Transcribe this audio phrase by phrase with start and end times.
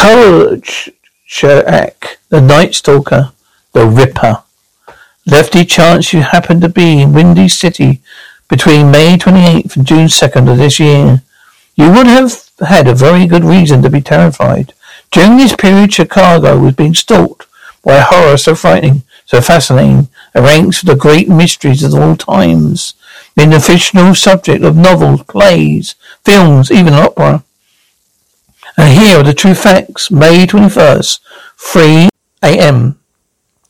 [0.00, 1.90] Kolchak,
[2.28, 3.32] the Night Stalker,
[3.72, 4.44] the Ripper.
[5.26, 8.00] Lefty chance you happen to be in Windy City
[8.48, 11.22] between May 28th and June 2nd of this year.
[11.74, 14.72] You would have had a very good reason to be terrified.
[15.10, 17.48] During this period, Chicago was being stalked
[17.82, 22.14] by a horror so frightening, so fascinating, it ranks for the great mysteries of all
[22.14, 22.94] times,
[23.34, 27.42] been the fictional subject of novels, plays, films, even opera.
[28.78, 30.08] And here are the true facts.
[30.08, 31.18] May 21st,
[31.56, 32.08] 3
[32.44, 33.00] a.m.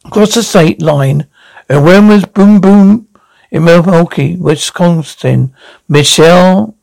[0.05, 1.27] Across the state line,
[1.67, 3.09] and when was Boom Boom
[3.51, 5.55] in Milwaukee, Wisconsin,
[5.89, 6.77] Michelle,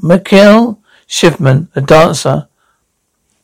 [0.00, 2.48] Mikhail Schiffman, a dancer,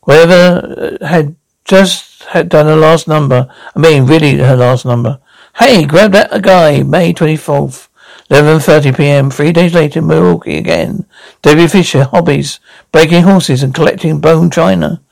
[0.02, 3.52] whatever uh, had just had done her last number.
[3.74, 5.18] I mean, really her last number.
[5.56, 7.88] Hey, grab that guy, May 24th.
[8.32, 9.30] 11.30 p.m.
[9.30, 11.04] Three days later, Milwaukee again.
[11.42, 12.60] Debbie Fisher, hobbies,
[12.90, 15.02] breaking horses and collecting bone china.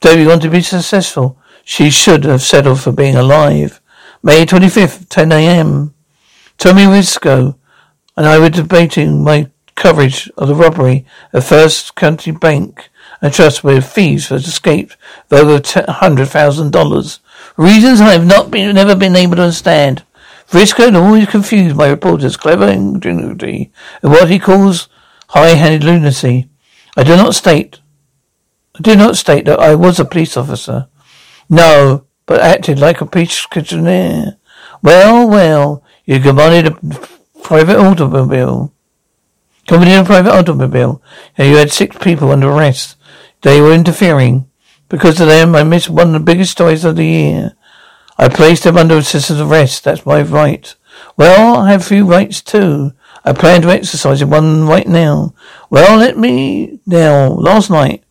[0.00, 1.38] Debbie wanted to be successful.
[1.64, 3.80] She should have settled for being alive.
[4.22, 5.94] May 25th, 10 a.m.
[6.58, 7.56] Tommy Risco
[8.14, 12.90] and I were debating my coverage of the robbery of First County Bank
[13.22, 14.98] and Trust where thieves had escaped
[15.30, 17.18] with over $100,000.
[17.56, 20.02] Reasons I have not been, never been able to understand.
[20.50, 24.88] Risco always confused my reporter's clever ingenuity and what he calls
[25.28, 26.48] high-handed lunacy.
[26.96, 27.80] I do not state,
[28.76, 30.88] I do not state that I was a police officer.
[31.48, 34.38] No, but acted like a police commissioner.
[34.82, 37.08] Well, well, you commanded a
[37.42, 38.72] private automobile.
[39.66, 41.02] Commanded a private automobile.
[41.36, 42.96] And you had six people under arrest.
[43.42, 44.48] They were interfering.
[44.88, 47.55] Because of them, I missed one of the biggest stories of the year.
[48.18, 49.84] I placed them under citizen's arrest.
[49.84, 50.74] That's my right.
[51.16, 52.92] Well, I have few rights too.
[53.24, 55.34] I plan to exercise one right now.
[55.68, 57.28] Well, let me now.
[57.28, 58.04] Last night,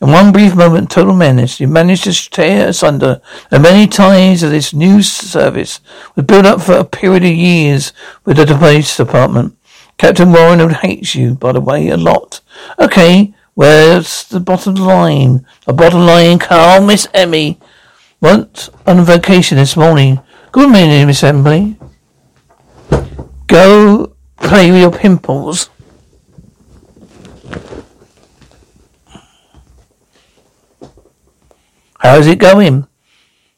[0.00, 3.20] in one brief moment, total menace, you managed to tear asunder
[3.50, 5.80] the many ties of this new service
[6.14, 7.92] was built up for a period of years
[8.24, 9.56] with the police department.
[9.96, 12.40] Captain Warren would hate you, by the way, a lot.
[12.78, 15.44] Okay, where's the bottom line?
[15.66, 17.58] The bottom line, Carl, Miss Emmy.
[18.20, 20.20] Went on vacation this morning.
[20.50, 21.78] Good morning, Miss Emily.
[23.46, 25.70] Go play with your pimples.
[32.00, 32.88] How's it going?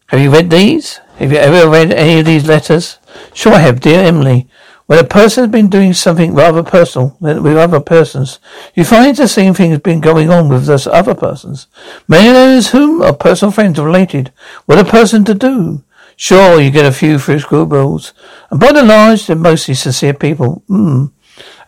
[0.09, 1.01] Have you read these?
[1.17, 2.99] Have you ever read any of these letters?
[3.33, 4.47] Sure I have, dear Emily.
[4.91, 8.41] When a person has been doing something rather personal with other persons,
[8.75, 11.69] you find the same thing has been going on with those other persons.
[12.09, 14.33] Many of those whom are personal friends are related.
[14.67, 15.85] What a person to do?
[16.17, 18.15] Sure, you get a few through schoolgirls,
[18.51, 20.65] and by and large, they're mostly sincere people.
[20.67, 21.05] Hmm.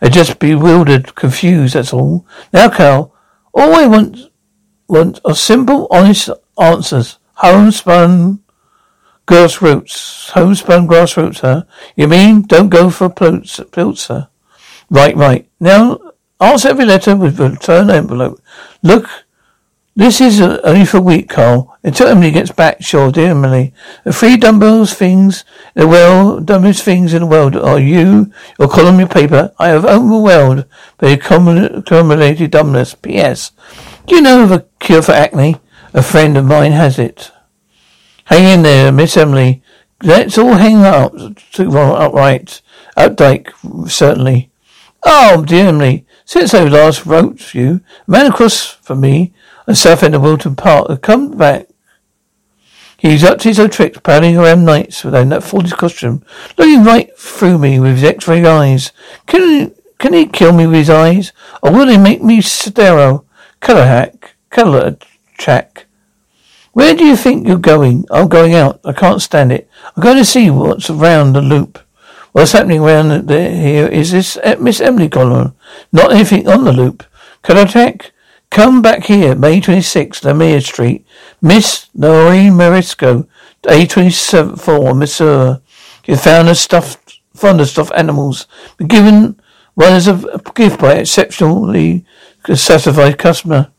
[0.01, 2.27] They're just bewildered, confused, that's all.
[2.51, 3.15] Now, Carl,
[3.53, 4.17] all I want,
[4.89, 6.29] want are simple, honest
[6.59, 7.19] answers.
[7.35, 8.42] Homespun
[9.27, 10.31] Grassroots.
[10.31, 11.63] Homespun grassroots, huh?
[11.95, 14.27] You mean don't go for Pulitzer?
[14.89, 15.47] Right, right.
[15.59, 15.99] Now,
[16.39, 18.41] answer every letter with a return envelope.
[18.81, 19.07] Look,
[19.95, 21.77] this is only for a week, Carl.
[21.83, 23.73] Until Emily gets back, sure, dear Emily.
[24.03, 25.45] The three dumbest things,
[25.75, 29.53] the world, dumbest things in the world are you, your column, your paper.
[29.59, 30.65] I have overwhelmed
[30.97, 32.95] by accumulated dumbness.
[32.95, 33.51] P.S.
[34.07, 35.57] Do you know of a cure for acne?
[35.93, 37.31] A friend of mine has it.
[38.33, 39.61] Hang in there, Miss Emily.
[40.01, 42.63] Let's all hang up, upright.
[42.97, 44.49] Updike, certainly.
[45.03, 49.33] Oh, dear Emily, since I last wrote you, a man across from me
[49.67, 51.67] on south end of Wilton Park has come back.
[52.97, 56.25] He's up to his old tricks, prowling around nights without that foolish costume,
[56.57, 58.91] looking right through me with his X-ray eyes.
[59.27, 63.27] Can can he kill me with his eyes, or will he make me sterile?
[63.59, 64.97] Color hack, color
[65.37, 65.85] check.
[66.73, 68.05] Where do you think you're going?
[68.09, 68.81] I'm going out.
[68.83, 69.69] I can't stand it.
[69.95, 71.79] I'm going to see what's around the loop.
[72.31, 75.55] What's happening around there here is this uh, Miss Emily Column.
[75.91, 77.03] Not anything on the loop.
[77.43, 78.11] Kolchak,
[78.49, 81.05] come back here, May 26th, Lemire Street.
[81.43, 83.27] Miss Noreen Marisco,
[83.63, 85.59] A24, Missouri.
[86.05, 88.47] You found a stuffed, fond of stuffed animals.
[88.77, 89.39] Been given
[89.75, 92.03] one as a gift by exceptionally
[92.51, 93.72] satisfied customer.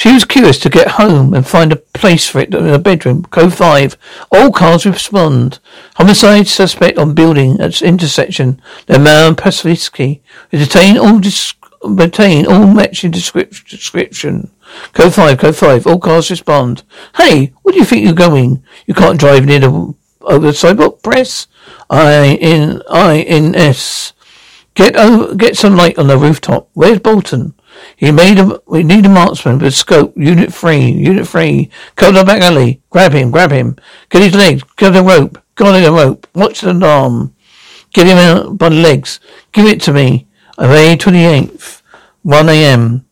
[0.00, 3.24] She was curious to get home and find a place for it in her bedroom.
[3.24, 3.98] Code 5.
[4.32, 5.58] All cars respond.
[5.96, 8.62] Homicide suspect on building at intersection.
[8.86, 10.20] Lemar Paslisky.
[10.50, 11.52] We detain all dis-
[11.82, 14.50] all matching description.
[14.94, 15.86] Code 5, code 5.
[15.86, 16.82] All cars respond.
[17.16, 18.64] Hey, where do you think you're going?
[18.86, 21.02] You can't drive near the, over the sidewalk.
[21.02, 21.46] Press.
[21.90, 24.14] I in, I in S.
[24.72, 26.70] Get over, get some light on the rooftop.
[26.72, 27.52] Where's Bolton?
[27.96, 30.16] He made a, we need a marksman with scope.
[30.16, 31.70] Unit three, unit three.
[31.96, 32.80] Come the back alley.
[32.90, 33.76] Grab him, grab him.
[34.08, 34.62] Get his legs.
[34.76, 35.38] Get the rope.
[35.54, 36.26] Got the rope.
[36.34, 37.34] Watch the arm.
[37.92, 39.20] Get him out by the legs.
[39.52, 40.26] Give it to me.
[40.58, 41.80] May 28th,
[42.22, 43.06] 1 a.m.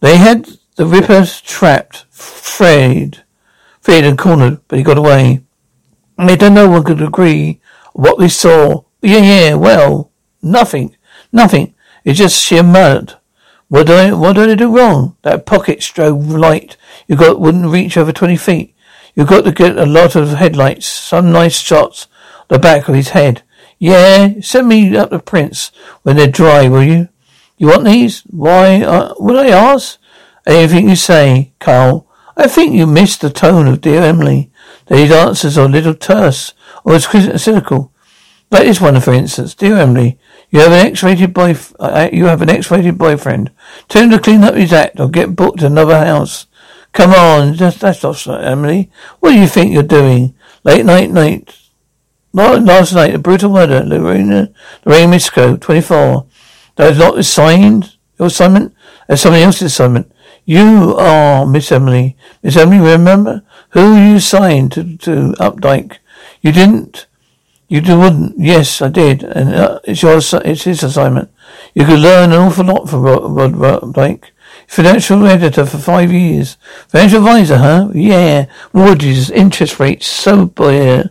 [0.00, 3.24] They had the Ripper trapped, Fred,
[3.80, 5.42] feared and cornered, but he got away.
[6.16, 7.60] Later, no one could agree
[7.94, 8.84] what they saw.
[9.00, 10.96] Yeah, yeah, well, nothing,
[11.32, 11.74] nothing.
[12.04, 13.18] It's just sheer mud.
[13.72, 15.16] What did I, what did I do wrong?
[15.22, 16.76] That pocket strobe light
[17.08, 18.74] you got wouldn't reach over 20 feet.
[19.14, 22.06] You've got to get a lot of headlights, some nice shots,
[22.48, 23.44] the back of his head.
[23.78, 25.72] Yeah, send me up the prints
[26.02, 27.08] when they're dry, will you?
[27.56, 28.20] You want these?
[28.24, 29.98] Why, uh, would I ask?
[30.46, 32.06] Anything you say, Carl.
[32.36, 34.52] I think you missed the tone of dear Emily.
[34.88, 36.52] These answers are a little terse,
[36.84, 37.08] or it's
[37.42, 37.90] cynical.
[38.50, 39.54] That is one, for instance.
[39.54, 40.18] Dear Emily,
[40.52, 41.56] you have an X-rated boy.
[41.80, 43.50] Uh, you have an X-rated boyfriend.
[43.88, 46.46] Tell him to clean up his act, or get booked another house.
[46.92, 48.90] Come on, just that's not Emily.
[49.20, 50.34] What do you think you're doing?
[50.62, 51.56] Late night, night.
[52.34, 53.82] Not last night, a brutal murder.
[53.82, 54.52] Lorena,
[54.84, 56.26] Lorraine Misco, 24.
[56.76, 57.96] That is not signed.
[58.18, 58.74] Your assignment.
[59.08, 60.12] That's somebody else's assignment.
[60.44, 62.16] You are Miss Emily.
[62.42, 65.96] Miss Emily, remember who you signed to, to Updike?
[66.42, 67.06] You didn't.
[67.72, 68.38] You wouldn't.
[68.38, 69.22] Yes, I did.
[69.22, 71.30] And uh, it's your, it's his assignment.
[71.72, 74.24] You could learn an awful lot from Rod, Rod, Rod Updike.
[74.66, 76.58] Financial editor for five years.
[76.88, 77.88] Financial advisor, huh?
[77.94, 78.44] Yeah.
[78.74, 81.04] Mortgages, interest rates, so uh,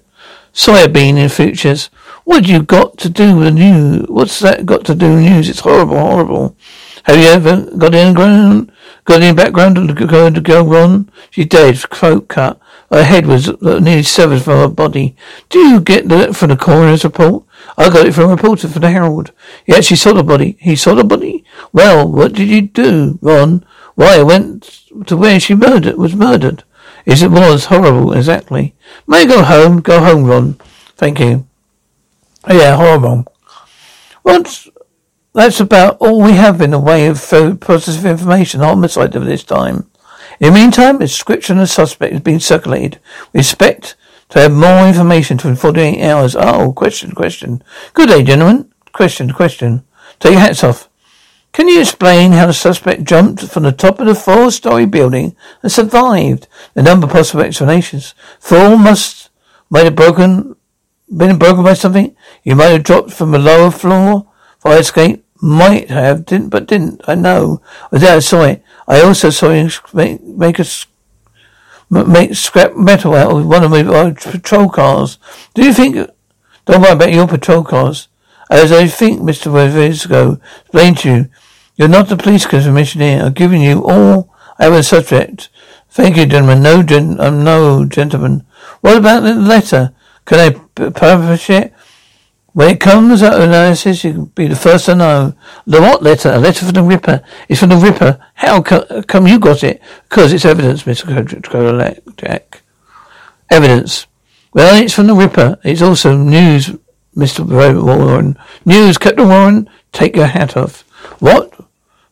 [0.54, 1.90] soybean in futures.
[2.26, 4.06] What you got to do with the news?
[4.08, 5.50] What's that got to do with news?
[5.50, 6.56] It's horrible, horrible.
[7.06, 8.72] Have you ever got any ground,
[9.06, 11.10] got any background to go to go on?
[11.32, 12.62] She's dead, throat cut.
[12.92, 15.16] Her head was uh, nearly severed from her body.
[15.50, 17.46] Do you get that from the coroner's report?
[17.78, 19.32] I got it from a reporter for the Herald.
[19.66, 20.58] He actually saw the body.
[20.60, 21.46] He saw the body?
[21.72, 23.66] Well, what did you do, Ron?
[23.96, 26.64] Why, I went to where she murdered, was murdered.
[27.06, 28.76] Yes, it was horrible, exactly.
[29.08, 29.82] May I go home?
[29.82, 30.54] Go home, Ron.
[30.98, 31.48] Thank you.
[32.44, 33.26] Oh, yeah, horrible.
[34.24, 34.70] Once
[35.34, 37.22] that's about all we have in the way of
[37.62, 39.90] positive information homicide of this time.
[40.42, 43.00] In the meantime, a description of the suspect has been circulated.
[43.32, 43.96] We expect
[44.30, 46.36] to have more information within 48 hours.
[46.36, 47.64] Ah, oh, question, question.
[47.94, 48.72] Good day, gentlemen.
[48.92, 49.84] Question, question.
[50.20, 50.90] Take your hats off.
[51.54, 55.72] Can you explain how the suspect jumped from the top of the four-story building and
[55.72, 56.48] survived?
[56.74, 58.16] The number of possible explanations.
[58.40, 59.30] Fall must
[59.70, 60.56] might have broken,
[61.16, 62.16] been broken by something.
[62.44, 64.28] You might have dropped from a lower floor
[64.62, 67.02] Fire escape might have, didn't, but didn't.
[67.08, 67.64] I know.
[67.92, 68.64] I there, I saw it.
[68.88, 70.66] I also saw him make, make a
[71.90, 73.84] make scrap metal out of one of my
[74.14, 75.18] patrol cars.
[75.54, 76.10] Do you think?
[76.66, 78.08] Don't worry about your patrol cars.
[78.50, 81.30] As I think, Mister Vincenzo explained to you,
[81.76, 83.24] you're not the police commissioner.
[83.26, 85.50] I've given you all I have a subject.
[85.90, 86.62] Thank you, gentlemen.
[86.62, 88.46] No, gen- um, no, gentlemen.
[88.82, 89.94] What about the letter?
[90.26, 91.74] Can I publish it?
[92.54, 95.34] When it comes uh, out of analysis, you can be the first to know.
[95.66, 96.32] The what letter?
[96.32, 97.24] A letter from the Ripper.
[97.48, 98.20] It's from the Ripper.
[98.34, 99.82] How come you got it?
[100.10, 102.18] Because it's evidence, Mr.
[102.18, 102.62] Jack.
[103.50, 104.08] Evidence.
[104.54, 105.60] Well, it's from the Ripper.
[105.64, 106.76] It's also news,
[107.16, 107.46] Mr.
[107.82, 108.38] Warren.
[108.66, 109.70] News, Captain Warren.
[109.94, 110.82] Take your hat off.
[111.20, 111.54] What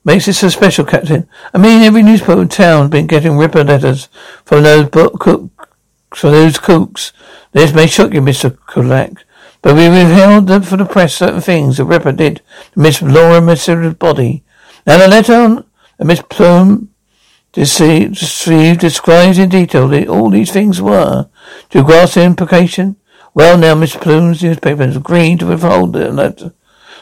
[0.05, 1.27] makes it so special, Captain?
[1.53, 4.07] I mean, every newspaper in town's been getting Ripper letters
[4.45, 5.75] from those book cook,
[6.15, 7.11] from those cooks.
[7.51, 8.57] This may shock you, Mr.
[8.67, 9.25] Kolchak.
[9.61, 12.41] But we withheld for the press certain things did to
[12.75, 14.43] Miss Laura Mercer's body.
[14.87, 15.65] Now the letter on
[15.99, 16.89] Miss Plume
[17.51, 21.29] deceived, describes in detail that all these things were.
[21.71, 22.95] To grasp the implication?
[23.33, 26.53] Well, now Miss Plume's newspaper has agreed to withhold the letter,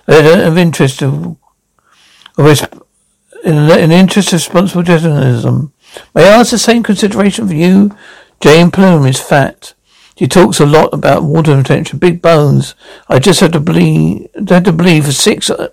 [0.08, 1.38] letter of interest of,
[2.38, 2.84] of
[3.44, 5.74] in the interest of responsible journalism.
[6.14, 7.96] May I ask the same consideration for you?
[8.40, 9.74] Jane Plume is fat.
[10.18, 12.74] She talks a lot about water retention, big bones.
[13.08, 15.70] I just had to believe, had to believe for six, uh,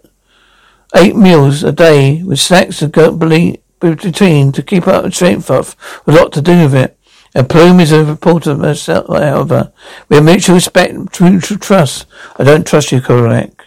[0.95, 5.77] eight meals a day with snacks to go believe between to keep up strength off.
[6.07, 6.99] A lot to do with it.
[7.35, 9.73] And Plume is a reporter herself, however.
[10.09, 12.07] We have mutual respect, mutual trust.
[12.37, 13.67] I don't trust you, Kolchak.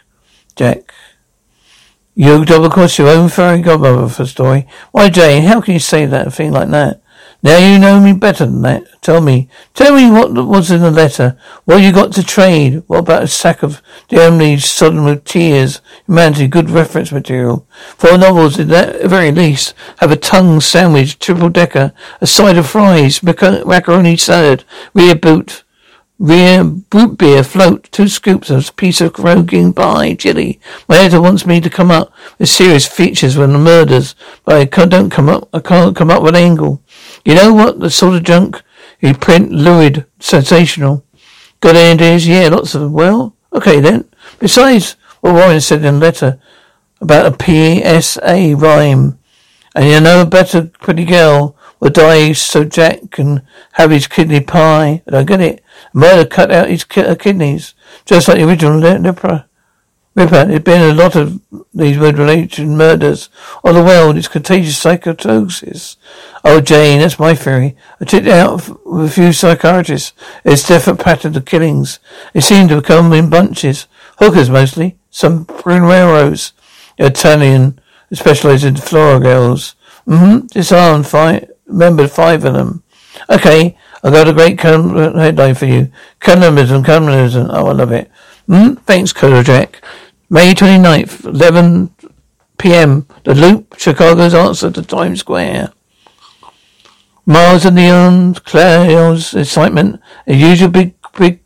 [0.55, 0.93] Jack.
[2.15, 4.67] You double cross your own fairy godmother for a story.
[4.91, 7.01] Why, Jane, how can you say that, a thing like that?
[7.47, 9.01] Now you know me better than that.
[9.01, 9.47] Tell me.
[9.73, 11.37] Tell me what was in the letter.
[11.63, 12.83] What you got to trade?
[12.87, 15.79] What about a sack of Germany sodden with tears?
[16.07, 17.65] Humanity, good reference material.
[17.95, 22.67] Four novels, at the very least, have a tongue sandwich, triple decker, a side of
[22.67, 25.63] fries, macaroni salad, rear boot,
[26.19, 30.59] Rear boot beer float, two scoops of a piece of croaking pie, chili.
[30.89, 34.85] My editor wants me to come up with serious features when the murders, but I
[34.85, 35.47] don't come up.
[35.53, 36.81] I can't come up with an angle.
[37.25, 37.79] You know what?
[37.79, 38.61] The sort of junk
[38.99, 41.05] you print, lurid, sensational.
[41.59, 42.27] Got ideas?
[42.27, 42.93] Yeah, lots of them.
[42.93, 44.05] Well, okay then.
[44.39, 46.39] Besides what Warren said in a letter
[47.01, 49.19] about a PSA rhyme,
[49.75, 54.39] and you know a better pretty girl will die so Jack can have his kidney
[54.39, 55.03] pie.
[55.07, 55.63] I don't get it.
[55.93, 59.45] Murder cut out his ki- uh, kidneys, just like the original Ripper.
[60.17, 61.39] Ripper, there's been a lot of
[61.75, 63.29] these red related murders
[63.63, 64.17] all the world.
[64.17, 65.95] It's contagious psychosis.
[66.43, 67.77] Oh, Jane, that's my theory.
[68.01, 70.13] I checked it out with a few psychiatrists.
[70.43, 71.99] It's different pattern of killings.
[72.33, 73.85] They seem to come in bunches.
[74.17, 74.97] Hookers mostly.
[75.11, 76.53] Some railroads.
[76.97, 77.79] Italian,
[78.11, 79.75] specialized in floral girls.
[80.07, 80.47] Mm-hmm.
[80.47, 82.81] Disarmed five, remembered five of them.
[83.29, 85.91] Okay, I've got a great headline for you.
[86.19, 87.51] Cannibalism, cannibalism.
[87.51, 88.09] Oh, I love it.
[88.49, 89.83] Mm, thanks, Jack.
[90.29, 91.95] May 29th, 11
[92.57, 93.07] p.m.
[93.23, 95.71] The Loop, Chicago's answer to Times Square.
[97.25, 101.39] Miles of neon, clouds, excitement, a usual big, big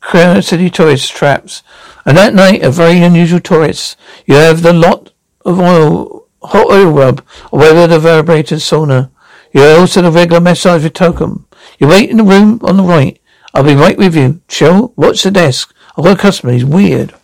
[0.00, 1.64] crowd city tourist traps.
[2.04, 3.96] And that night, a very unusual tourist.
[4.24, 5.10] You have the lot
[5.44, 9.10] of oil, hot oil rub, or whether the vibrator sauna.
[9.52, 11.44] You also the regular massage with token.
[11.80, 13.20] You wait in the room on the right.
[13.52, 14.42] I'll be right with you.
[14.46, 14.92] Chill.
[14.94, 15.74] Watch the desk.
[15.96, 16.52] I've got a customer.
[16.52, 17.17] He's weird.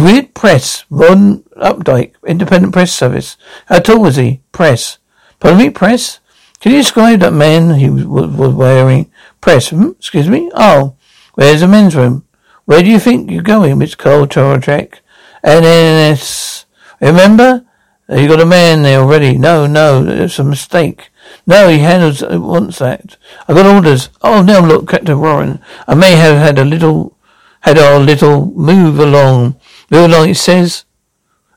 [0.00, 0.34] Weird.
[0.34, 0.84] Press.
[0.90, 2.14] Ron Updike.
[2.26, 3.36] Independent Press Service.
[3.66, 4.40] How tall was he?
[4.52, 4.98] Press.
[5.44, 5.70] Me?
[5.70, 6.20] Press?
[6.60, 9.10] Can you describe that man he was, was wearing?
[9.40, 9.70] Press.
[9.70, 9.90] Hmm?
[9.90, 10.50] Excuse me?
[10.54, 10.96] Oh.
[11.34, 12.24] Where's the men's room?
[12.64, 13.98] Where do you think you're going, Mr.
[13.98, 15.00] Cole Toracek?
[15.44, 16.64] NNS.
[17.00, 17.64] Remember?
[18.08, 19.38] You got a man there already.
[19.38, 21.10] No, no, it's a mistake.
[21.46, 23.16] No, he handles uh, wants that.
[23.48, 24.10] I got orders.
[24.22, 25.60] Oh, now look, Captain Warren.
[25.88, 27.16] I may have had a little,
[27.60, 29.56] had a little move along.
[29.92, 30.30] Along.
[30.30, 30.84] It says,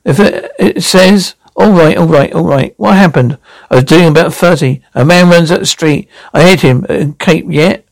[0.04, 2.74] if it, it says, all right, all right, all right.
[2.78, 3.38] What happened?
[3.70, 4.82] I was doing about thirty.
[4.94, 6.10] A man runs up the street.
[6.34, 6.86] I hit him.
[6.90, 7.86] Uh, Cape yet?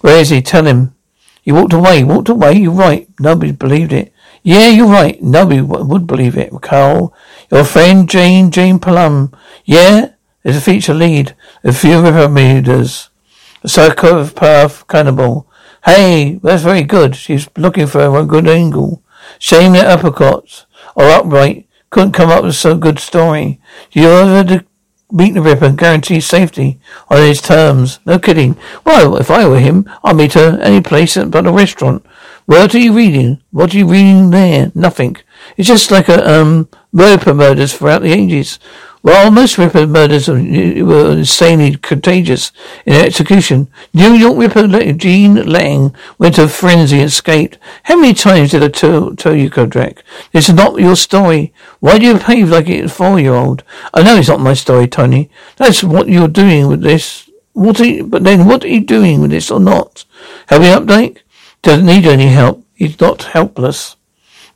[0.00, 0.42] Where is he?
[0.42, 0.94] Tell him.
[1.42, 2.04] He walked away.
[2.04, 2.52] Walked away.
[2.52, 3.08] You're right.
[3.18, 4.12] Nobody believed it.
[4.42, 5.20] Yeah, you're right.
[5.22, 6.52] Nobody would believe it.
[6.62, 7.14] Carl,
[7.50, 9.32] your friend Jane, Jane Plum.
[9.64, 10.12] Yeah,
[10.44, 11.34] is a feature lead.
[11.64, 13.10] A few readers.
[13.64, 15.47] A psychopath cannibal.
[15.84, 17.16] Hey, that's very good.
[17.16, 19.02] She's looking for a good angle.
[19.38, 23.60] Shame that uppercuts or upright couldn't come up with so good story.
[23.92, 24.64] You ever
[25.10, 28.00] meet the Ripper and guarantee safety on his terms?
[28.04, 28.56] No kidding.
[28.84, 32.04] Well, if I were him, I'd meet her any place but a restaurant.
[32.46, 33.42] What are you reading?
[33.50, 34.72] What are you reading there?
[34.74, 35.16] Nothing.
[35.56, 38.58] It's just like a, um, Ripper murders throughout the ages.
[39.02, 42.50] While most Ripper murders were insanely contagious
[42.84, 47.58] in execution, New York Ripper Gene Lang went to a frenzy and escaped.
[47.84, 50.02] How many times did I tell, tell you, Kolchak?
[50.32, 51.52] This is not your story.
[51.80, 53.62] Why do you behave like a four-year-old?
[53.94, 55.30] I know it's not my story, Tony.
[55.56, 57.30] That's what you're doing with this.
[57.52, 60.04] What are you, but then what are you doing with this or not?
[60.48, 61.18] Help me update?
[61.62, 62.64] Doesn't need any help.
[62.74, 63.96] He's not helpless.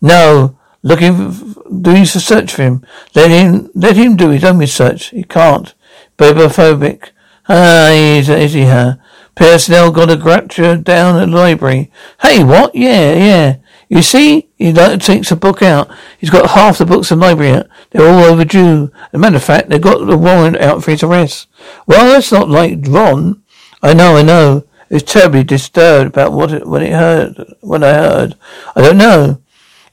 [0.00, 2.86] No, looking, doing some search for him.
[3.14, 5.10] Let him, let him do his own research.
[5.10, 5.74] He can't.
[6.18, 7.10] Babophobic.
[7.48, 9.00] Ah, is, is he her?
[9.34, 11.90] Personnel got a gratcha down at the library.
[12.20, 12.74] Hey, what?
[12.74, 13.56] Yeah, yeah.
[13.88, 15.90] You see, he takes a book out.
[16.18, 17.66] He's got half the books in the library out.
[17.90, 18.90] They're all overdue.
[18.94, 21.48] As a matter of fact, they've got the warrant out for his arrest.
[21.86, 23.42] Well, that's not like Ron.
[23.82, 24.64] I know, I know.
[24.88, 28.34] It's terribly disturbed about what it, when it heard, when I heard.
[28.74, 29.41] I don't know.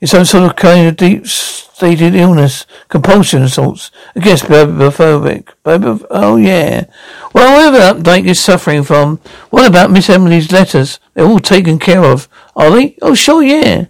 [0.01, 3.43] It's some sort of kind of deep stated illness, compulsion.
[3.43, 5.49] I guess babophobic.
[5.63, 6.85] Baboph- oh yeah.
[7.33, 10.99] Well, whatever Updike is suffering from, what about Miss Emily's letters?
[11.13, 12.97] They're all taken care of, are they?
[13.01, 13.85] Oh sure, yeah.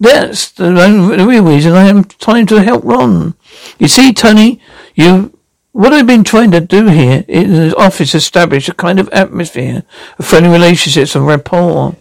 [0.00, 3.34] That's the, the real reason I am trying to help Ron.
[3.78, 4.60] You see, Tony,
[4.94, 5.38] you
[5.72, 9.82] what I've been trying to do here in the office establish a kind of atmosphere
[10.18, 11.96] of friendly relationships and rapport.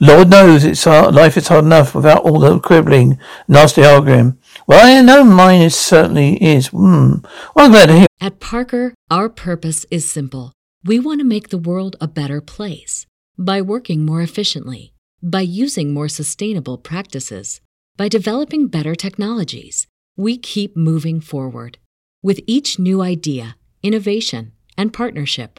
[0.00, 4.38] Lord knows it's hard, life is hard enough without all the quibbling, nasty arguing.
[4.66, 6.68] Well, I know mine is certainly is.
[6.68, 7.16] Hmm.
[7.54, 8.06] Well, I'm glad to hear.
[8.20, 10.52] At Parker, our purpose is simple.
[10.84, 13.06] We want to make the world a better place
[13.38, 17.60] by working more efficiently by using more sustainable practices,
[17.96, 19.86] by developing better technologies,
[20.16, 21.78] we keep moving forward.
[22.22, 25.58] With each new idea, innovation, and partnership,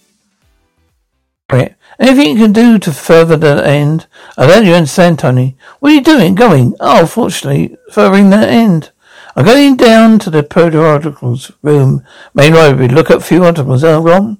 [2.01, 4.07] Anything you can do to further the end?
[4.37, 5.55] I don't you understand, Tony.
[5.79, 6.33] What are you doing?
[6.33, 6.73] Going?
[6.79, 8.91] Oh, fortunately, furthering that end.
[9.35, 12.03] I'm going down to the periodicals room,
[12.33, 13.83] main library, look up a few articles.
[13.83, 14.07] Oh?
[14.07, 14.37] Oh,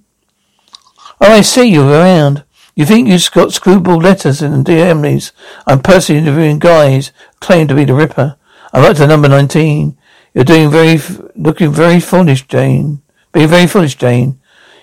[1.19, 2.43] I see you around.
[2.75, 5.31] You think you've got screwball letters in the DMs?
[5.67, 8.37] I'm personally interviewing guys claim to be the Ripper.
[8.73, 9.97] I'm up to number 19.
[10.33, 10.99] You're doing very,
[11.35, 13.01] looking very foolish, Jane.
[13.33, 14.39] Being very foolish, Jane.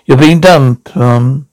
[0.06, 1.47] You're being dumb, um.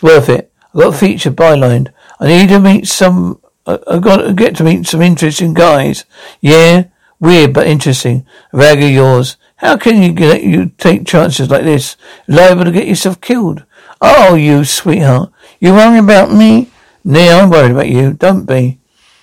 [0.00, 0.50] It's worth it.
[0.68, 1.92] I've got a feature bylined.
[2.18, 6.06] I need to meet some, I've got to get to meet some interesting guys.
[6.40, 6.84] Yeah?
[7.18, 8.24] Weird but interesting.
[8.50, 9.36] Rag of yours.
[9.56, 11.98] How can you get you take chances like this?
[12.26, 13.66] Liable to get yourself killed.
[14.00, 15.32] Oh, you sweetheart.
[15.58, 16.70] You worry about me?
[17.04, 18.14] Nah, I'm worried about you.
[18.14, 18.78] Don't be.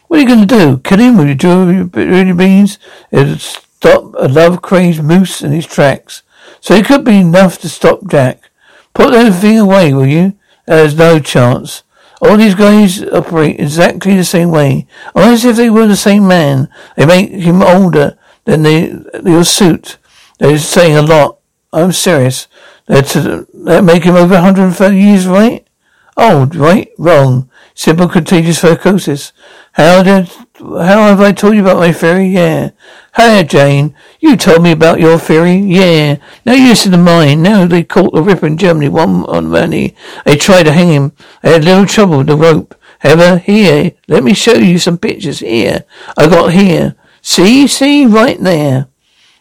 [0.08, 0.78] What are you going to do?
[0.78, 2.78] Kill him with your jewelry beans?
[3.10, 6.22] It'll stop a love crazed moose in his tracks.
[6.62, 8.52] So it could be enough to stop Jack.
[8.94, 10.37] Put that thing away, will you?
[10.68, 11.84] There's no chance.
[12.22, 14.88] All these guys operate exactly the same way.
[15.16, 16.70] Almost if they were the same man.
[16.96, 18.94] They make him older than they,
[19.24, 19.98] your suit.
[20.40, 21.40] They're saying a lot.
[21.72, 22.48] I'm serious.
[22.88, 25.68] They're that make him over 130 years, right?
[26.16, 26.90] Old, right?
[26.98, 27.50] Wrong.
[27.76, 29.34] Simple contagious psychosis.
[29.78, 32.30] How did, how have I told you about my theory?
[32.30, 32.72] Yeah.
[33.16, 33.96] Hey, Jane.
[34.20, 35.58] You told me about your theory?
[35.58, 36.18] Yeah.
[36.48, 37.44] No use to mine.
[37.44, 39.96] Now they caught the Ripper in Germany one on money.
[40.26, 41.12] They tried to hang him.
[41.44, 42.74] They had a little trouble with the rope.
[43.02, 45.42] However, here, let me show you some pictures.
[45.42, 45.84] Here.
[46.18, 46.96] I got here.
[47.22, 48.88] See, see, right there.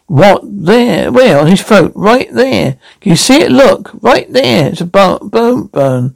[0.05, 0.41] What?
[0.43, 1.09] There.
[1.39, 1.93] On his throat.
[1.95, 2.77] Right there.
[3.01, 3.51] Can you see it?
[3.51, 3.91] Look.
[4.03, 4.69] Right there.
[4.69, 6.15] It's a bone burn.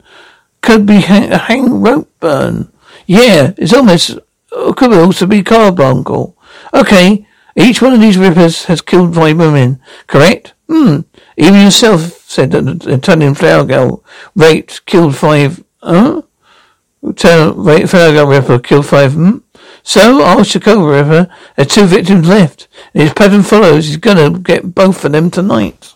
[0.60, 2.71] Could be a hang rope burn.
[3.06, 6.36] Yeah, it's almost, it could also be carbuncle.
[6.72, 10.54] Okay, each one of these rippers has killed five women, correct?
[10.68, 11.00] Hmm.
[11.36, 16.22] Even yourself said that the Italian flower girl raped, killed five, huh?
[17.16, 17.52] Flower
[18.12, 19.38] girl ripper killed five, hmm?
[19.82, 22.68] So, our Chicago River has two victims left.
[22.94, 23.86] And his pattern follows.
[23.86, 25.94] He's gonna get both of them tonight.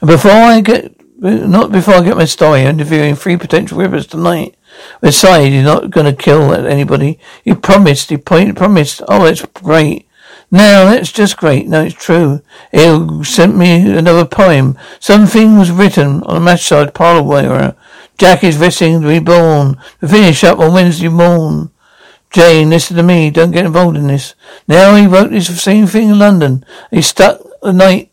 [0.00, 4.56] And before I get not before I get my story, interviewing three potential rivers tonight.
[5.00, 7.18] Besides, he's not going to kill anybody.
[7.44, 8.10] He promised.
[8.10, 9.02] He promised.
[9.08, 10.08] Oh, that's great.
[10.50, 11.68] Now, that's just great.
[11.68, 12.42] No, it's true.
[12.72, 14.76] He sent me another poem.
[14.98, 17.76] Something was written on a matchside parlor wire.
[18.18, 19.76] Jack is resting reborn.
[20.00, 21.70] The finish up on Wednesday morn.
[22.30, 23.30] Jane, listen to me.
[23.30, 24.34] Don't get involved in this.
[24.68, 26.64] Now he wrote this same thing in London.
[26.90, 28.10] He stuck the night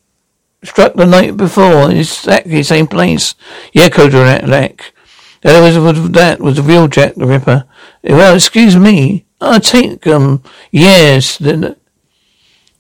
[0.64, 3.36] struck the night before in exactly the same place.
[3.74, 4.94] Yeah, Kolchak.
[5.48, 7.64] That was that was the real Jack the Ripper.
[8.04, 9.26] Well, excuse me.
[9.40, 11.40] I think um yes,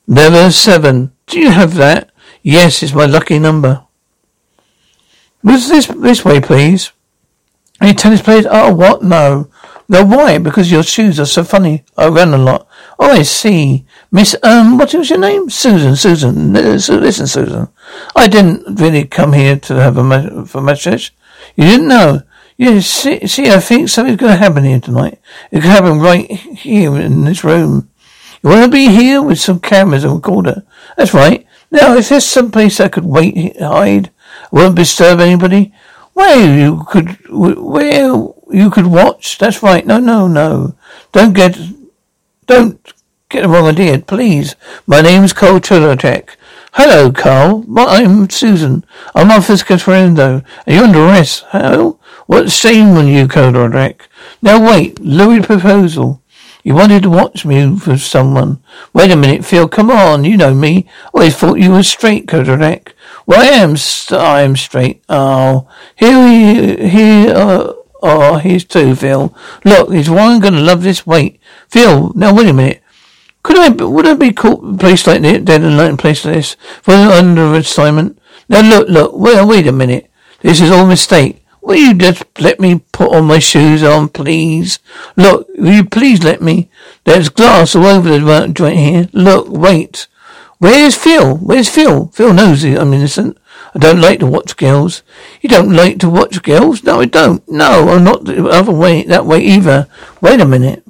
[0.06, 1.13] never seven.
[1.27, 2.12] Do you have that?
[2.43, 3.86] Yes, it's my lucky number.
[5.43, 6.91] Was this this way, please?
[7.80, 8.45] Any tennis players?
[8.49, 9.01] Oh, what?
[9.01, 9.49] No.
[9.88, 10.38] No, why?
[10.38, 11.86] Because your shoes are so funny.
[11.95, 12.67] I run a lot.
[12.99, 13.86] Oh, I see.
[14.12, 15.49] Miss, um, what was your name?
[15.49, 16.51] Susan, Susan.
[16.51, 17.69] Listen, Susan.
[18.13, 21.15] I didn't really come here to have a for message.
[21.56, 22.23] You didn't know?
[22.57, 25.19] Yes, see, see, I think something's going to happen here tonight.
[25.51, 27.89] It could happen right here in this room.
[28.41, 30.63] You want to be here with some cameras and recorder?
[30.97, 31.45] That's right.
[31.69, 34.09] Now, if there's some place I could wait, hide,
[34.51, 35.71] won't disturb anybody,
[36.13, 39.37] where you could, where you could watch.
[39.37, 39.85] That's right.
[39.85, 40.73] No, no, no.
[41.11, 41.59] Don't get,
[42.47, 42.93] don't
[43.29, 44.55] get the wrong idea, please.
[44.87, 46.37] My name's Carl Kolchak.
[46.73, 47.65] Hello, Carl.
[47.77, 48.83] I'm Susan.
[49.13, 50.43] I'm Officer Catrando.
[50.65, 51.45] Are you under arrest?
[51.49, 51.96] How?
[52.27, 54.07] What shame on you, Kolchak.
[54.41, 56.21] Now wait, Louis proposal.
[56.61, 58.61] You wanted to watch me for someone.
[58.93, 59.69] Wait a minute, Phil.
[59.69, 60.89] Come on, you know me.
[61.13, 62.93] Always thought you were straight, Kolchak.
[63.25, 63.77] Well, I am.
[63.77, 65.01] St- I am straight.
[65.07, 67.33] Oh, here we here.
[67.33, 69.33] Uh, oh, here's two, Phil.
[69.63, 71.07] Look, is one gonna love this?
[71.07, 72.11] Wait, Phil.
[72.13, 72.83] Now wait a minute.
[73.41, 76.25] Could I, would I be caught in a place like this, dead and in place
[76.25, 78.19] like this, for under assignment?
[78.49, 80.11] Now look, look, wait, wait a minute.
[80.41, 81.45] This is all mistake.
[81.67, 84.80] Will you just let me put on my shoes on, please?
[85.17, 86.69] Look, will you please let me?
[87.03, 89.10] There's glass all over the joint here.
[89.12, 90.08] Look, wait.
[90.60, 91.36] Where's Phil?
[91.36, 92.08] Where's Phil?
[92.08, 93.38] Phil knows I'm innocent.
[93.75, 95.03] I don't like to watch girls.
[95.41, 96.86] You don't like to watch girls?
[96.86, 97.45] No, I don't.
[97.49, 99.89] No, I'm not the other way, that way either.
[100.21, 100.88] Wait a minute.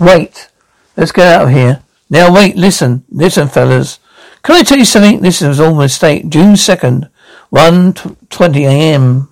[0.00, 0.48] Wait.
[0.96, 1.84] Let's get out of here.
[2.10, 4.00] Now wait, listen, listen fellas.
[4.42, 5.20] Can I tell you something?
[5.20, 6.28] This was all a mistake.
[6.28, 7.08] June 2nd,
[7.52, 9.28] 1.20 a.m.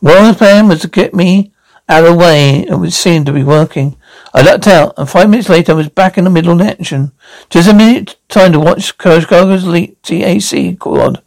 [0.00, 1.52] Warren's plan was to get me
[1.88, 3.96] out of the way and it seemed to be working.
[4.34, 7.12] I lucked out and five minutes later I was back in the middle of action.
[7.48, 11.22] Just a minute time to watch Chicago's elite TAC squad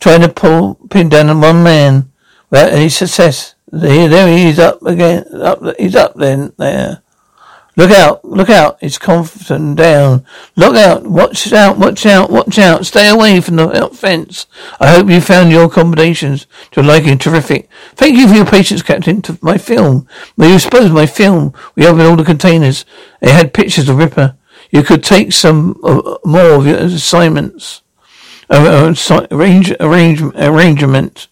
[0.00, 2.10] trying to pull pin down on one man
[2.50, 3.54] without any success.
[3.70, 5.24] There, there he is up again.
[5.34, 7.02] Up, he's up then there.
[7.76, 8.24] Look out!
[8.24, 8.78] Look out!
[8.80, 10.24] It's confident down.
[10.56, 11.06] Look out!
[11.06, 11.76] Watch out!
[11.76, 12.30] Watch out!
[12.30, 12.86] Watch out!
[12.86, 14.46] Stay away from the fence.
[14.80, 17.68] I hope you found your accommodations to liking terrific.
[17.94, 19.20] Thank you for your patience, Captain.
[19.22, 20.08] To my film.
[20.38, 21.52] May you suppose my film?
[21.74, 22.86] We opened all the containers.
[23.20, 24.38] They had pictures of Ripper.
[24.70, 27.82] You could take some uh, more of your assignments.
[28.48, 31.28] Uh, uh, arrange, arrange, arrangement.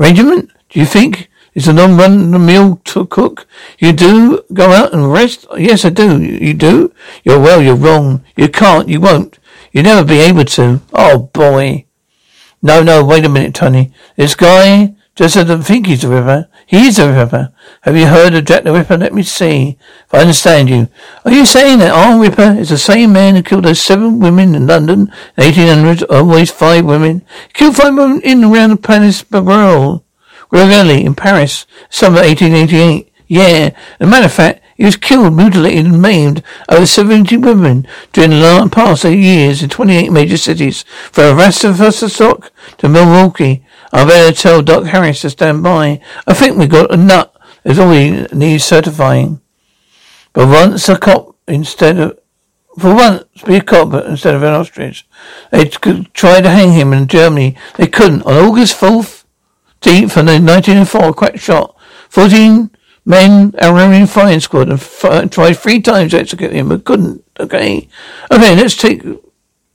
[0.00, 0.50] Arrangement?
[0.70, 1.28] Do you think?
[1.58, 3.44] It's a non-run the meal to cook.
[3.80, 5.44] You do go out and rest?
[5.56, 6.22] Yes, I do.
[6.22, 6.94] You do?
[7.24, 8.24] You're well, you're wrong.
[8.36, 9.40] You can't, you won't.
[9.72, 10.80] You'll never be able to.
[10.92, 11.86] Oh, boy.
[12.62, 13.92] No, no, wait a minute, Tony.
[14.14, 16.48] This guy just doesn't think he's a ripper.
[16.64, 17.52] He's a ripper.
[17.80, 18.96] Have you heard of Jack the Ripper?
[18.96, 20.86] Let me see if I understand you.
[21.24, 24.54] Are you saying that our Ripper is the same man who killed those seven women
[24.54, 26.04] in London in 1800?
[26.04, 27.26] Always five women.
[27.48, 30.04] He killed five women in around the Palais Royal.
[30.50, 33.12] Really, in Paris, summer 1888.
[33.26, 37.86] Yeah, as a matter of fact, he was killed, mutilated, and maimed over 70 women
[38.12, 40.82] during the past eight years in 28 major cities,
[41.12, 43.64] from Vladivostok to Milwaukee.
[43.92, 46.00] I better tell Doc Harris to stand by.
[46.26, 47.34] I think we got a nut.
[47.64, 49.40] That's all he needs certifying.
[50.32, 52.18] But once a cop instead of
[52.78, 55.06] for once, be a cop instead of an ostrich.
[55.50, 57.56] They tried to hang him in Germany.
[57.76, 58.22] They couldn't.
[58.22, 59.17] On August 4th,
[59.80, 61.76] Team from the 1904 crack shot.
[62.10, 62.70] 14
[63.04, 67.24] men Iranian firing squad and f- tried three times to execute him but couldn't.
[67.38, 67.88] Okay.
[68.30, 69.02] Okay, let's take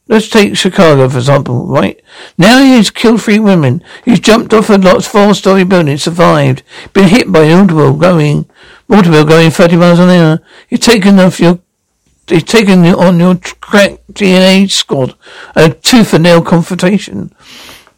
[0.08, 2.02] Let's take Chicago, for example, right?
[2.38, 3.82] Now he has killed three women.
[4.04, 6.62] He's jumped off a lot's four-story building, survived.
[6.92, 8.50] Been hit by an automobile going,
[8.90, 10.42] automobile going 30 miles an hour.
[10.68, 11.60] He's taken off your,
[12.28, 15.16] he's taken on your crack DNA squad.
[15.56, 17.34] A tooth and nail confrontation.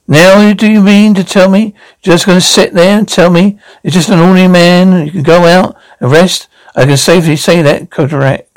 [0.08, 3.32] Now, do you mean to tell me you're just going to sit there and tell
[3.32, 5.06] me you're just an ordinary man?
[5.06, 6.48] You can go out and rest.
[6.76, 8.48] I can safely say that, Kolchak.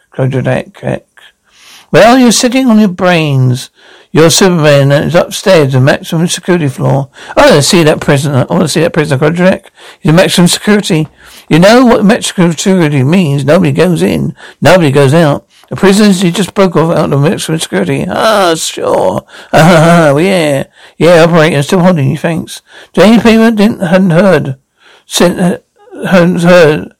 [1.91, 3.71] Well, you're sitting on your brains.
[4.11, 7.11] You're Superman is upstairs, the maximum security floor.
[7.37, 8.47] I want to see that prisoner.
[8.49, 9.71] I want to see that prisoner, Kolchak.
[10.01, 11.09] He's maximum security.
[11.49, 13.45] You know what maximum security means?
[13.45, 14.35] Nobody goes in.
[14.61, 15.48] Nobody goes out.
[15.68, 18.07] The prisoners he just broke off out of maximum security.
[18.09, 19.26] Ah, sure.
[19.52, 20.66] Ah, yeah.
[20.96, 22.62] Yeah, operator, still holding you, thanks.
[22.94, 24.59] Jane Pepper didn't, hadn't heard.
[25.04, 25.59] Sent, uh,
[26.07, 26.94] hadn't heard.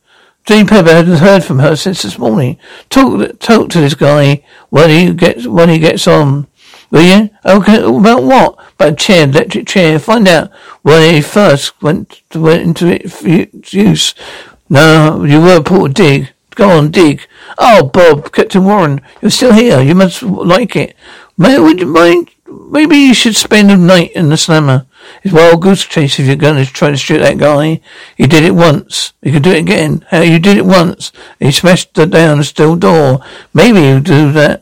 [0.45, 2.59] Jane Pepper hadn't heard from her since this morning.
[2.91, 6.47] Talk, talk to this guy when he gets, when he gets on.
[6.91, 7.31] Will you?
[7.45, 8.59] Okay, about what?
[8.75, 9.99] About a chair, electric chair.
[9.99, 10.51] Find out
[10.83, 14.15] when he first went, went into it use.
[14.71, 16.33] No, you were poor Dig.
[16.59, 17.23] Go on, dig.
[17.57, 19.81] Oh, Bob, Captain Warren, you're still here.
[19.81, 20.97] You must like it.
[21.37, 22.31] May, would you mind?
[22.49, 24.87] Maybe you should spend a night in the slammer.
[25.23, 27.81] It's wild goose chase if you're going to try to shoot that guy.
[28.17, 29.13] You did it once.
[29.23, 30.05] You can do it again.
[30.11, 31.13] How you did it once.
[31.39, 33.21] He smashed the down the steel door.
[33.55, 34.61] Maybe you do that.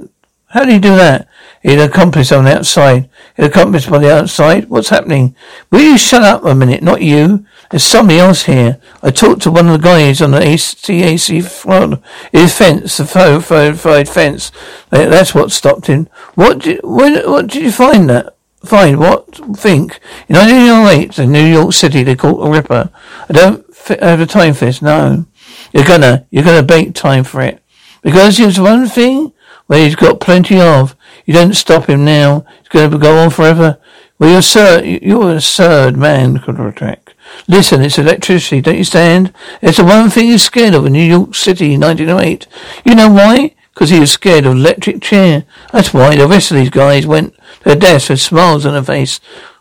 [0.48, 1.28] How do you do that?
[1.62, 3.08] He'd accomplice on the outside.
[3.38, 4.68] He'd accomplice by the outside.
[4.68, 5.34] What's happening?
[5.70, 6.82] Will you shut up a minute?
[6.82, 7.46] Not you.
[7.70, 8.80] There's somebody else here.
[9.02, 12.02] I talked to one of the guys on the ACAC front.
[12.32, 14.52] His fence, the fortified fence.
[14.90, 16.08] That's what stopped him.
[16.34, 18.36] What did, when, what did you find that?
[18.64, 19.34] Find what?
[19.56, 20.00] Think.
[20.28, 22.90] In 1908, in New York City, they caught a ripper.
[23.28, 23.66] I don't
[24.00, 25.26] have the time for this, no.
[25.72, 27.62] You're gonna, you're gonna bake time for it.
[28.02, 29.32] Because it's one thing
[29.66, 30.96] where he's got plenty of.
[31.24, 32.44] You don't stop him now.
[32.60, 33.78] He's gonna go on forever.
[34.18, 37.05] Well, you're sir, you're a absurd man, Contract.
[37.48, 39.32] Listen, it's electricity, don't you stand?
[39.62, 42.46] It's the one thing he's scared of in New York City, 1908.
[42.84, 43.54] You know why?
[43.72, 45.44] Because he was scared of electric chair.
[45.72, 49.20] That's why the rest of these guys went to their with smiles on their face.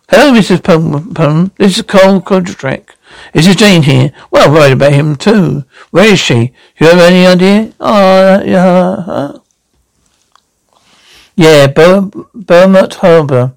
[0.10, 0.64] Hello, Mrs.
[0.64, 1.52] Pum, Pum.
[1.58, 2.96] This is Cole Contract.
[3.34, 4.12] Is this Jane here?
[4.32, 5.66] Well, worried about him too.
[5.92, 6.54] Where is she?
[6.78, 7.74] You have any idea?
[7.80, 9.32] Oh, yeah.
[11.36, 13.56] Yeah, Beaumont Harbor.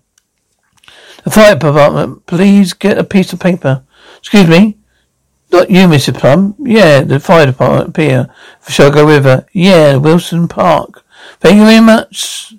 [1.25, 3.85] The fire department, please get a piece of paper.
[4.19, 4.79] Excuse me?
[5.51, 6.15] Not you, Mr.
[6.15, 6.55] Plum.
[6.59, 8.29] Yeah, the fire department pier
[8.61, 9.47] for Sugar River.
[9.53, 11.05] Yeah, Wilson Park.
[11.41, 12.55] Thank you very much.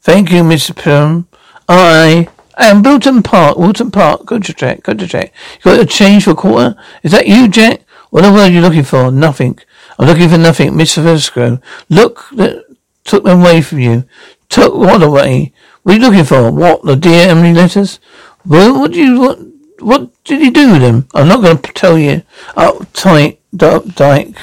[0.00, 0.74] Thank you, Mr.
[0.74, 1.28] Plum.
[1.68, 3.58] I am Wilton Park.
[3.58, 4.24] Wilton Park.
[4.24, 4.82] Good to check.
[4.82, 5.34] Good to check.
[5.56, 6.76] You got a change for a quarter?
[7.02, 7.82] Is that you, Jack?
[8.08, 9.12] What the world are you looking for?
[9.12, 9.58] Nothing.
[9.98, 11.02] I'm looking for nothing, Mr.
[11.02, 11.60] Vincenzo.
[11.90, 12.64] Look, that
[13.04, 14.04] took them away from you.
[14.48, 15.52] Took what away?
[15.82, 16.50] What are you looking for?
[16.50, 18.00] What, the dear Emily letters?
[18.44, 19.38] Well, what do you, what,
[19.80, 21.08] what did you do with them?
[21.14, 22.22] I'm not going to tell you.
[22.56, 24.36] Oh, tight, up, Dyke.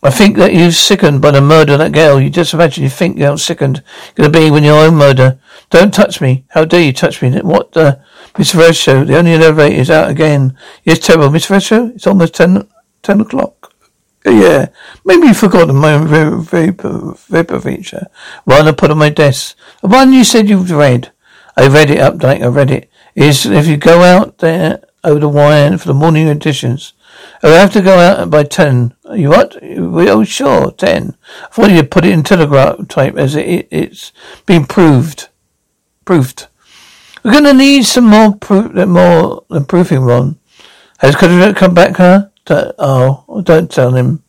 [0.00, 2.20] I think that you're sickened by the murder of that girl.
[2.20, 3.82] You just imagine you think you're sickened.
[4.14, 5.40] Gonna be when your own murder.
[5.70, 6.44] Don't touch me.
[6.50, 7.30] How dare you touch me?
[7.40, 7.96] What uh,
[8.34, 8.60] the Mr.
[8.60, 10.56] Redshow, the only elevator is out again.
[10.84, 11.28] Yes, terrible.
[11.28, 11.50] Mr.
[11.50, 12.68] Redshow, it's almost ten,
[13.02, 13.74] ten o'clock.
[14.24, 14.68] Yeah,
[15.04, 18.06] maybe you forgot my vapor, vapor feature.
[18.44, 19.56] One I put on my desk.
[19.80, 21.12] The one you said you'd read.
[21.56, 22.42] I read it, Updike.
[22.42, 22.90] I read it.
[23.14, 26.92] Is if you go out there over the wire for the morning editions.
[27.42, 28.94] I have to go out by ten.
[29.12, 29.56] You what?
[29.62, 31.16] Oh, sure, ten.
[31.44, 34.12] I thought you'd put it in telegraph type as it, it, it's
[34.46, 35.28] been proved.
[36.04, 36.46] Proved.
[37.24, 40.38] We're going to need some more proof, more than proofing, Ron.
[40.98, 42.28] Has come back, huh?
[42.50, 44.22] Oh, don't tell him.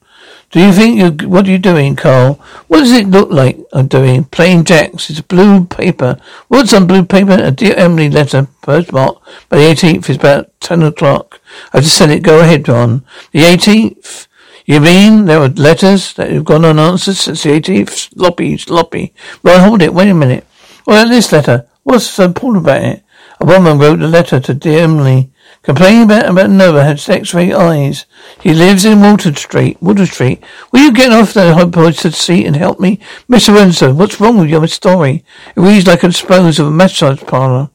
[0.52, 2.34] Do you think you what are you doing, Carl?
[2.68, 4.24] What does it look like I'm doing?
[4.26, 5.10] Plain jacks.
[5.10, 6.20] It's blue paper.
[6.48, 7.38] What's on blue paper?
[7.40, 11.40] A dear Emily letter, postmark by the eighteenth is about ten o'clock.
[11.72, 12.24] I just sent it.
[12.24, 13.06] Go ahead, Ron.
[13.32, 14.28] The eighteenth?
[14.66, 17.92] You mean there were letters that have gone unanswered since the eighteenth?
[17.92, 19.14] Sloppy, sloppy.
[19.44, 20.46] Well, hold it, wait a minute.
[20.88, 21.68] Well, this letter.
[21.84, 23.04] What's so important about it?
[23.40, 25.32] A woman wrote a letter to dear Emily.
[25.70, 28.08] Complaining about, about Nova had X-ray eyes.
[28.42, 29.80] He lives in Water Street.
[29.80, 30.44] Water Street.
[30.72, 33.00] Will you get off the upholstered seat and help me?
[33.30, 33.54] Mr.
[33.54, 35.24] Windsor, what's wrong with your story?
[35.56, 37.70] It reads like a dispose of a massage parlor.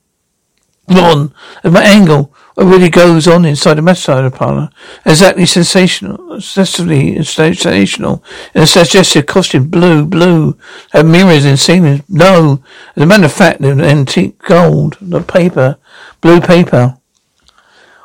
[0.88, 4.70] Ron, at my angle, what really goes on inside a massage parlor?
[5.06, 8.24] Exactly sensational, excessively sensational,
[8.56, 10.58] in a suggestive costume, blue, blue,
[10.90, 12.02] have mirrors in ceilings.
[12.08, 12.60] No,
[12.96, 15.78] as a matter of fact, the antique gold, the paper,
[16.20, 16.98] blue paper.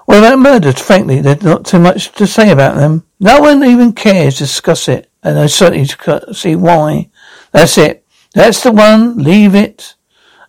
[0.10, 3.06] Well, about murders, frankly, there's not too much to say about them.
[3.20, 5.86] No one even cares to discuss it, and I certainly
[6.34, 7.12] see why.
[7.52, 8.04] That's it.
[8.34, 9.20] That's the one.
[9.20, 9.94] Leave it.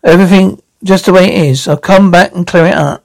[0.02, 1.68] Everything just the way it is.
[1.68, 3.04] I'll come back and clear it up.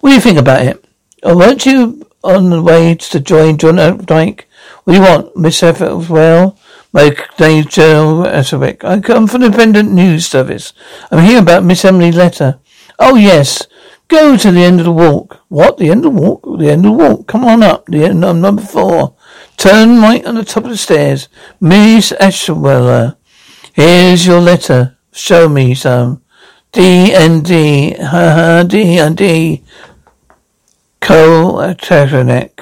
[0.00, 0.82] What do you think about it?
[1.22, 3.76] Oh, weren't you on the way to join John?
[3.76, 6.08] What do you want, Miss Effort?
[6.08, 6.58] Well,
[6.90, 8.82] my Joe Eswick.
[8.82, 10.72] I come from the Independent News Service.
[11.10, 12.60] I'm here about Miss Emily's letter.
[12.98, 13.66] Oh, yes.
[14.08, 15.42] Go to the end of the walk.
[15.48, 15.76] What?
[15.76, 16.42] The end of the walk?
[16.58, 17.26] The end of the walk.
[17.26, 17.84] Come on up.
[17.86, 19.14] The end of number four.
[19.58, 21.28] Turn right on the top of the stairs.
[21.60, 23.16] Miss Ashweller.
[23.74, 24.96] Here's your letter.
[25.12, 26.22] Show me some.
[26.72, 27.96] D and D.
[27.98, 28.64] Ha ha.
[28.66, 29.62] D and D.
[31.00, 32.60] Co Tatranek.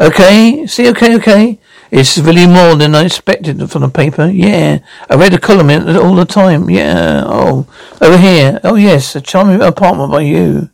[0.00, 0.66] Okay.
[0.66, 1.60] See, okay, okay.
[1.92, 4.26] It's really more than I expected from the paper.
[4.26, 4.80] Yeah.
[5.08, 6.68] I read a column in it all the time.
[6.68, 7.22] Yeah.
[7.26, 7.68] Oh.
[8.00, 8.60] Over here.
[8.64, 9.14] Oh, yes.
[9.14, 10.70] A charming apartment by you.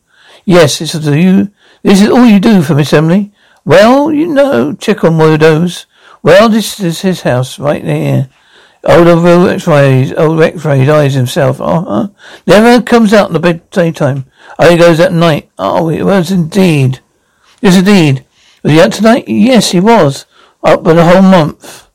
[0.46, 1.50] Yes, it's you.
[1.82, 3.32] This is all you do for Miss Emily.
[3.64, 5.86] Well, you know, check on widows.
[6.22, 8.30] Well, this is his house right there.
[8.84, 11.60] Old X-rays, old X-rays eyes himself.
[11.60, 12.08] Oh, huh?
[12.46, 14.26] Never comes out in the bed daytime.
[14.56, 15.50] Only goes at night.
[15.58, 17.00] Oh, it was indeed.
[17.60, 18.24] Yes, indeed.
[18.62, 19.24] Was he out tonight?
[19.26, 20.26] Yes, he was.
[20.62, 21.85] Up for the whole month.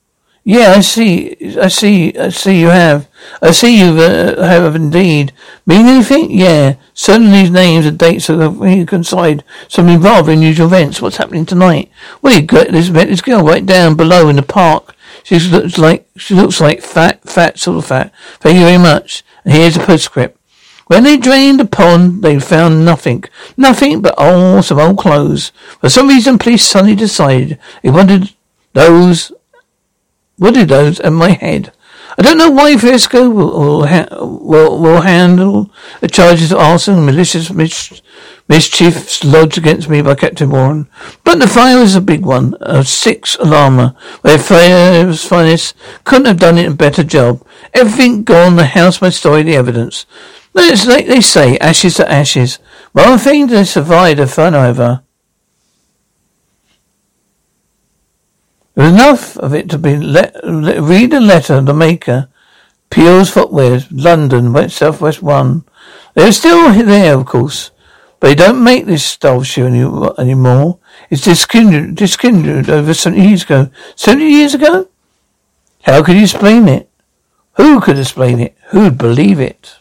[0.43, 1.35] Yeah, I see.
[1.57, 2.17] I see.
[2.17, 3.07] I see you have.
[3.41, 5.33] I see you uh, have indeed.
[5.67, 6.31] Mean anything?
[6.31, 6.75] Yeah.
[6.95, 8.49] Certain these names and dates are
[8.85, 10.99] coincide some rather unusual events.
[10.99, 11.91] What's happening tonight?
[12.21, 14.95] Well, you got this, this girl right down below in the park.
[15.23, 18.11] She looks like she looks like fat, fat, sort of fat.
[18.39, 19.23] Thank you very much.
[19.45, 20.37] And here's a postscript.
[20.87, 23.23] When they drained the pond, they found nothing.
[23.55, 25.51] Nothing but all some old clothes.
[25.79, 28.33] For some reason, police suddenly decided they wanted
[28.73, 29.31] those
[30.41, 31.71] what did those in my head?
[32.17, 37.51] I don't know why Frisco will, will, will, handle the charges of arson and malicious
[37.51, 38.01] mis-
[38.49, 40.89] mischief lodged against me by Captain Warren.
[41.23, 45.75] But the fire is a big one, a six alarmer, where fire's finest
[46.05, 47.45] couldn't have done it a better job.
[47.75, 50.07] Everything gone, the house, my story, the evidence.
[50.55, 52.57] It's like they say, ashes to ashes.
[52.93, 55.03] One thing to survive a fun over.
[58.73, 62.29] There was enough of it to be let, let read a letter of the maker.
[62.89, 65.65] Peel's Footwear, London, West Southwest One.
[66.13, 67.71] They're still there, of course,
[68.19, 69.81] but they don't make this style shoe any,
[70.17, 70.79] anymore.
[71.09, 73.69] It's discontinued, discontinued over seventy years ago.
[73.95, 74.87] Seventy years ago?
[75.83, 76.89] How could you explain it?
[77.57, 78.55] Who could explain it?
[78.69, 79.77] Who'd believe it?